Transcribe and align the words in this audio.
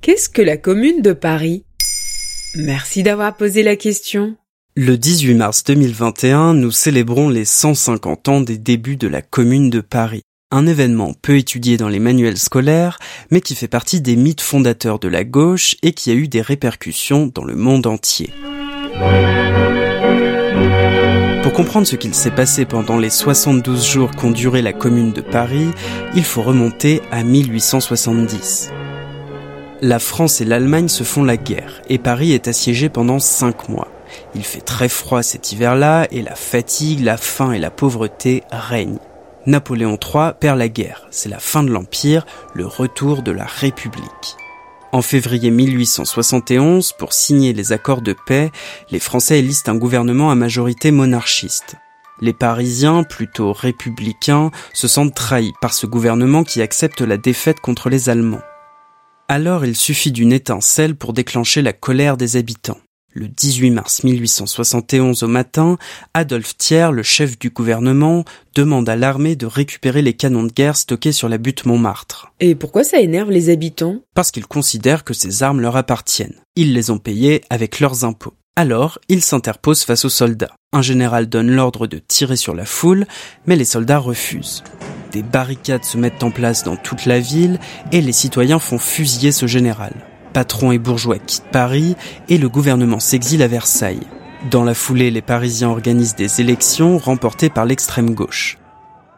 Qu'est-ce 0.00 0.28
que 0.28 0.42
la 0.42 0.56
commune 0.56 1.02
de 1.02 1.12
Paris? 1.12 1.64
Merci 2.54 3.02
d'avoir 3.02 3.36
posé 3.36 3.64
la 3.64 3.74
question. 3.74 4.36
Le 4.76 4.96
18 4.96 5.34
mars 5.34 5.64
2021, 5.64 6.54
nous 6.54 6.70
célébrons 6.70 7.28
les 7.28 7.44
150 7.44 8.28
ans 8.28 8.40
des 8.40 8.58
débuts 8.58 8.96
de 8.96 9.08
la 9.08 9.22
commune 9.22 9.70
de 9.70 9.80
Paris. 9.80 10.22
Un 10.52 10.68
événement 10.68 11.14
peu 11.20 11.36
étudié 11.36 11.76
dans 11.76 11.88
les 11.88 11.98
manuels 11.98 12.38
scolaires, 12.38 12.98
mais 13.32 13.40
qui 13.40 13.56
fait 13.56 13.66
partie 13.66 14.00
des 14.00 14.14
mythes 14.14 14.40
fondateurs 14.40 15.00
de 15.00 15.08
la 15.08 15.24
gauche 15.24 15.74
et 15.82 15.92
qui 15.92 16.12
a 16.12 16.14
eu 16.14 16.28
des 16.28 16.42
répercussions 16.42 17.26
dans 17.34 17.44
le 17.44 17.56
monde 17.56 17.88
entier. 17.88 18.30
Pour 21.42 21.52
comprendre 21.52 21.88
ce 21.88 21.96
qu'il 21.96 22.14
s'est 22.14 22.30
passé 22.30 22.66
pendant 22.66 22.98
les 22.98 23.10
72 23.10 23.84
jours 23.84 24.12
qu'ont 24.12 24.30
duré 24.30 24.62
la 24.62 24.72
commune 24.72 25.12
de 25.12 25.22
Paris, 25.22 25.70
il 26.14 26.24
faut 26.24 26.42
remonter 26.42 27.02
à 27.10 27.24
1870. 27.24 28.70
La 29.80 30.00
France 30.00 30.40
et 30.40 30.44
l'Allemagne 30.44 30.88
se 30.88 31.04
font 31.04 31.22
la 31.22 31.36
guerre 31.36 31.82
et 31.88 31.98
Paris 31.98 32.32
est 32.32 32.48
assiégé 32.48 32.88
pendant 32.88 33.20
5 33.20 33.68
mois. 33.68 33.86
Il 34.34 34.42
fait 34.42 34.60
très 34.60 34.88
froid 34.88 35.22
cet 35.22 35.52
hiver-là 35.52 36.08
et 36.10 36.20
la 36.20 36.34
fatigue, 36.34 37.00
la 37.00 37.16
faim 37.16 37.52
et 37.52 37.60
la 37.60 37.70
pauvreté 37.70 38.42
règnent. 38.50 38.98
Napoléon 39.46 39.96
III 39.96 40.32
perd 40.40 40.58
la 40.58 40.68
guerre, 40.68 41.06
c'est 41.12 41.28
la 41.28 41.38
fin 41.38 41.62
de 41.62 41.70
l'Empire, 41.70 42.26
le 42.54 42.66
retour 42.66 43.22
de 43.22 43.30
la 43.30 43.44
République. 43.44 44.36
En 44.90 45.00
février 45.00 45.52
1871, 45.52 46.92
pour 46.98 47.12
signer 47.12 47.52
les 47.52 47.70
accords 47.70 48.02
de 48.02 48.16
paix, 48.26 48.50
les 48.90 48.98
Français 48.98 49.38
élisent 49.38 49.62
un 49.68 49.76
gouvernement 49.76 50.32
à 50.32 50.34
majorité 50.34 50.90
monarchiste. 50.90 51.76
Les 52.20 52.32
Parisiens, 52.32 53.04
plutôt 53.04 53.52
républicains, 53.52 54.50
se 54.72 54.88
sentent 54.88 55.14
trahis 55.14 55.52
par 55.60 55.72
ce 55.72 55.86
gouvernement 55.86 56.42
qui 56.42 56.62
accepte 56.62 57.00
la 57.00 57.16
défaite 57.16 57.60
contre 57.60 57.90
les 57.90 58.08
Allemands. 58.08 58.42
Alors 59.30 59.66
il 59.66 59.76
suffit 59.76 60.10
d'une 60.10 60.32
étincelle 60.32 60.96
pour 60.96 61.12
déclencher 61.12 61.60
la 61.60 61.74
colère 61.74 62.16
des 62.16 62.36
habitants. 62.36 62.78
Le 63.12 63.28
18 63.28 63.70
mars 63.72 64.02
1871 64.02 65.22
au 65.22 65.28
matin, 65.28 65.76
Adolphe 66.14 66.56
Thiers, 66.56 66.92
le 66.92 67.02
chef 67.02 67.38
du 67.38 67.50
gouvernement, 67.50 68.24
demande 68.54 68.88
à 68.88 68.96
l'armée 68.96 69.36
de 69.36 69.44
récupérer 69.44 70.00
les 70.00 70.14
canons 70.14 70.44
de 70.44 70.52
guerre 70.52 70.78
stockés 70.78 71.12
sur 71.12 71.28
la 71.28 71.36
butte 71.36 71.66
Montmartre. 71.66 72.32
Et 72.40 72.54
pourquoi 72.54 72.84
ça 72.84 73.00
énerve 73.00 73.30
les 73.30 73.50
habitants? 73.50 74.00
Parce 74.14 74.30
qu'ils 74.30 74.46
considèrent 74.46 75.04
que 75.04 75.14
ces 75.14 75.42
armes 75.42 75.60
leur 75.60 75.76
appartiennent. 75.76 76.40
Ils 76.56 76.72
les 76.72 76.90
ont 76.90 76.98
payées 76.98 77.42
avec 77.50 77.80
leurs 77.80 78.04
impôts. 78.04 78.34
Alors, 78.56 78.98
ils 79.08 79.22
s'interposent 79.22 79.84
face 79.84 80.06
aux 80.06 80.10
soldats. 80.10 80.54
Un 80.72 80.82
général 80.82 81.28
donne 81.28 81.50
l'ordre 81.50 81.86
de 81.86 81.98
tirer 81.98 82.36
sur 82.36 82.54
la 82.54 82.64
foule, 82.64 83.06
mais 83.46 83.56
les 83.56 83.64
soldats 83.66 83.98
refusent. 83.98 84.64
Des 85.12 85.22
barricades 85.22 85.84
se 85.84 85.96
mettent 85.96 86.22
en 86.22 86.30
place 86.30 86.64
dans 86.64 86.76
toute 86.76 87.06
la 87.06 87.20
ville 87.20 87.58
et 87.92 88.00
les 88.00 88.12
citoyens 88.12 88.58
font 88.58 88.78
fusiller 88.78 89.32
ce 89.32 89.46
général 89.46 89.92
patrons 90.38 90.70
et 90.70 90.78
bourgeois 90.78 91.18
quittent 91.18 91.50
Paris 91.50 91.96
et 92.28 92.38
le 92.38 92.48
gouvernement 92.48 93.00
s'exile 93.00 93.42
à 93.42 93.48
Versailles. 93.48 94.06
Dans 94.52 94.62
la 94.62 94.72
foulée, 94.72 95.10
les 95.10 95.20
Parisiens 95.20 95.68
organisent 95.68 96.14
des 96.14 96.40
élections 96.40 96.96
remportées 96.96 97.50
par 97.50 97.64
l'extrême 97.64 98.14
gauche. 98.14 98.56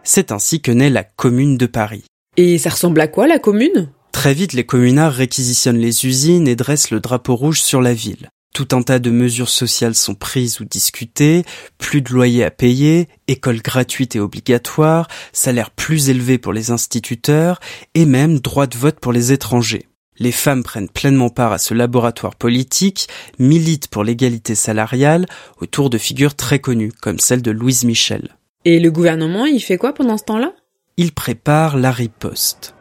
C'est 0.03 0.33
ainsi 0.33 0.63
que 0.63 0.73
naît 0.73 0.89
la 0.89 1.05
Commune 1.05 1.59
de 1.59 1.67
Paris. 1.67 2.05
Et 2.39 2.57
ça 2.57 2.71
ressemble 2.71 3.03
à 3.03 3.07
quoi 3.07 3.27
la 3.27 3.39
commune? 3.39 3.91
Très 4.13 4.33
vite, 4.33 4.55
les 4.55 4.65
communards 4.65 5.13
réquisitionnent 5.13 5.77
les 5.77 6.07
usines 6.07 6.49
et 6.49 6.57
dressent 6.57 6.91
le 6.91 7.01
drapeau 7.01 7.37
rouge 7.37 7.61
sur 7.61 7.83
la 7.83 7.93
ville. 7.93 8.31
Tout 8.53 8.69
un 8.73 8.83
tas 8.83 8.99
de 8.99 9.11
mesures 9.11 9.49
sociales 9.49 9.95
sont 9.95 10.15
prises 10.15 10.61
ou 10.61 10.65
discutées, 10.65 11.45
plus 11.79 12.03
de 12.03 12.13
loyers 12.13 12.45
à 12.45 12.51
payer, 12.51 13.09
écoles 13.29 13.63
gratuites 13.63 14.17
et 14.17 14.21
obligatoires, 14.21 15.09
salaires 15.33 15.71
plus 15.71 16.11
élevés 16.11 16.39
pour 16.39 16.53
les 16.53 16.71
instituteurs, 16.71 17.61
et 17.95 18.05
même 18.05 18.41
droit 18.41 18.67
de 18.67 18.77
vote 18.77 18.99
pour 19.01 19.13
les 19.13 19.33
étrangers 19.33 19.87
les 20.21 20.33
femmes 20.33 20.63
prennent 20.63 20.89
pleinement 20.89 21.31
part 21.31 21.51
à 21.51 21.59
ce 21.59 21.75
laboratoire 21.75 22.37
politique, 22.37 23.09
militent 23.39 23.89
pour 23.89 24.05
l'égalité 24.05 24.55
salariale 24.55 25.27
autour 25.61 25.91
de 25.91 25.99
figures 25.99 26.37
très 26.37 26.61
connues 26.61 26.93
comme 26.93 27.19
celle 27.19 27.43
de 27.43 27.51
Louise 27.51 27.85
Michel. 27.85 28.37
Et 28.67 28.79
le 28.79 28.91
gouvernement, 28.91 29.47
il 29.47 29.61
fait 29.61 29.79
quoi 29.79 29.95
pendant 29.95 30.19
ce 30.19 30.25
temps-là? 30.25 30.53
Il 30.99 31.13
prépare 31.13 31.79
la 31.79 31.91
riposte. 31.91 32.75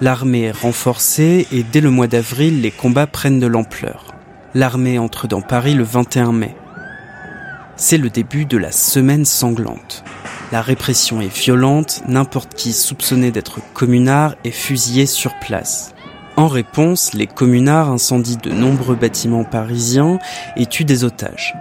L'armée 0.00 0.44
est 0.44 0.50
renforcée 0.50 1.46
et 1.52 1.62
dès 1.62 1.82
le 1.82 1.90
mois 1.90 2.06
d'avril, 2.06 2.62
les 2.62 2.70
combats 2.70 3.06
prennent 3.06 3.40
de 3.40 3.46
l'ampleur. 3.46 4.15
L'armée 4.56 4.98
entre 4.98 5.28
dans 5.28 5.42
Paris 5.42 5.74
le 5.74 5.84
21 5.84 6.32
mai. 6.32 6.56
C'est 7.76 7.98
le 7.98 8.08
début 8.08 8.46
de 8.46 8.56
la 8.56 8.72
semaine 8.72 9.26
sanglante. 9.26 10.02
La 10.50 10.62
répression 10.62 11.20
est 11.20 11.28
violente, 11.28 12.00
n'importe 12.08 12.54
qui 12.54 12.72
soupçonné 12.72 13.30
d'être 13.30 13.60
communard 13.74 14.34
est 14.44 14.50
fusillé 14.50 15.04
sur 15.04 15.38
place. 15.40 15.94
En 16.38 16.48
réponse, 16.48 17.12
les 17.12 17.26
communards 17.26 17.90
incendient 17.90 18.38
de 18.42 18.50
nombreux 18.50 18.96
bâtiments 18.96 19.44
parisiens 19.44 20.18
et 20.56 20.64
tuent 20.64 20.86
des 20.86 21.04
otages. 21.04 21.54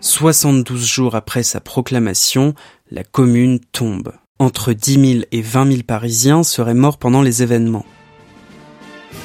72 0.00 0.86
jours 0.86 1.14
après 1.14 1.42
sa 1.42 1.62
proclamation, 1.62 2.54
la 2.90 3.02
commune 3.02 3.60
tombe. 3.72 4.12
Entre 4.38 4.74
10 4.74 5.12
000 5.12 5.24
et 5.32 5.40
20 5.40 5.70
000 5.70 5.82
Parisiens 5.86 6.42
seraient 6.42 6.74
morts 6.74 6.98
pendant 6.98 7.22
les 7.22 7.42
événements. 7.42 7.86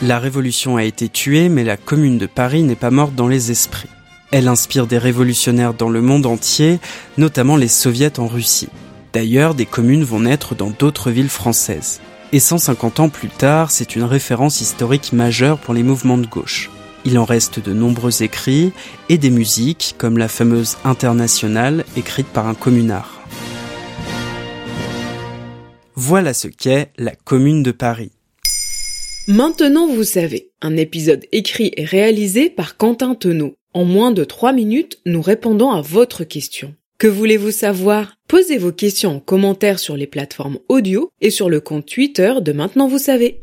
La 0.02 0.20
révolution 0.20 0.76
a 0.76 0.84
été 0.84 1.08
tuée, 1.08 1.48
mais 1.48 1.64
la 1.64 1.78
commune 1.78 2.18
de 2.18 2.26
Paris 2.26 2.64
n'est 2.64 2.76
pas 2.76 2.92
morte 2.92 3.16
dans 3.16 3.30
les 3.30 3.52
esprits. 3.52 3.90
Elle 4.32 4.50
inspire 4.50 4.88
des 4.88 4.98
révolutionnaires 4.98 5.74
dans 5.74 5.90
le 5.90 6.02
monde 6.02 6.26
entier, 6.26 6.80
notamment 7.18 7.56
les 7.56 7.70
soviets 7.70 8.20
en 8.20 8.28
Russie. 8.28 8.68
D'ailleurs, 9.14 9.56
des 9.56 9.66
communes 9.66 10.04
vont 10.04 10.20
naître 10.20 10.54
dans 10.54 10.70
d'autres 10.70 11.12
villes 11.12 11.30
françaises. 11.30 12.02
Et 12.34 12.42
150 12.42 13.00
ans 13.00 13.10
plus 13.10 13.30
tard, 13.30 13.72
c'est 13.72 13.96
une 13.96 14.04
référence 14.04 14.60
historique 14.60 15.14
majeure 15.14 15.58
pour 15.58 15.74
les 15.74 15.84
mouvements 15.84 16.18
de 16.18 16.28
gauche. 16.28 16.70
Il 17.06 17.18
en 17.18 17.24
reste 17.24 17.62
de 17.62 17.72
nombreux 17.72 18.24
écrits 18.24 18.74
et 19.08 19.18
des 19.18 19.30
musiques, 19.30 19.96
comme 19.98 20.18
la 20.18 20.28
fameuse 20.28 20.76
Internationale, 20.84 21.86
écrite 21.96 22.28
par 22.28 22.48
un 22.48 22.56
communard. 22.56 23.22
Voilà 25.96 26.34
ce 26.34 26.50
qu'est 26.50 26.92
la 26.98 27.16
Commune 27.16 27.64
de 27.64 27.72
Paris. 27.72 28.12
Maintenant 29.28 29.88
vous 29.88 30.04
savez, 30.04 30.52
un 30.62 30.78
épisode 30.78 31.26
écrit 31.32 31.72
et 31.78 31.84
réalisé 31.84 32.52
par 32.52 32.78
Quentin 32.78 33.16
Tenot. 33.16 33.56
En 33.74 33.84
moins 33.84 34.12
de 34.12 34.24
3 34.24 34.54
minutes, 34.54 35.00
nous 35.08 35.22
répondons 35.22 35.72
à 35.72 35.82
votre 35.82 36.24
question. 36.24 36.76
Que 37.00 37.08
voulez-vous 37.08 37.50
savoir? 37.50 38.18
Posez 38.28 38.60
vos 38.60 38.72
questions 38.72 39.16
en 39.16 39.20
commentaire 39.20 39.80
sur 39.80 39.98
les 39.98 40.06
plateformes 40.06 40.60
audio 40.70 41.10
et 41.22 41.32
sur 41.32 41.50
le 41.50 41.60
compte 41.60 41.88
Twitter 41.88 42.36
de 42.40 42.52
Maintenant 42.52 42.88
vous 42.88 43.00
savez. 43.00 43.42